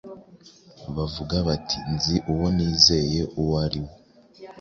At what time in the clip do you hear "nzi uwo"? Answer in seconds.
1.93-2.47